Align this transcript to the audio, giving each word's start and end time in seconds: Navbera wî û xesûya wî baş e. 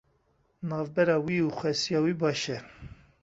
Navbera 0.69 1.17
wî 1.25 1.37
û 1.47 1.49
xesûya 1.59 1.99
wî 2.05 2.13
baş 2.21 2.41
e. 2.55 2.57